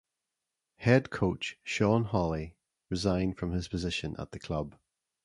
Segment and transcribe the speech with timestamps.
[0.77, 2.55] Head Coach Sean Holley
[2.89, 4.75] resigned from his position at the club.